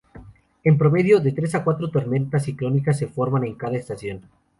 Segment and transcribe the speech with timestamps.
[0.63, 4.23] En promedio, de tres a cuatro tormentas ciclónicas se forman en cada estación.